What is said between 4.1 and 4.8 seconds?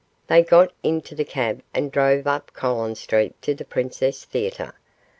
Theatre.